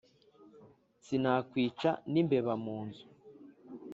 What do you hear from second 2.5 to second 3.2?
mu nzu.